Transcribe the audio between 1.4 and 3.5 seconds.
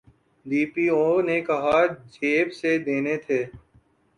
کہاں جیب سے دینے تھے۔